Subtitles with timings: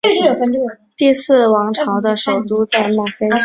[0.97, 3.37] 第四王朝的首都在孟菲斯。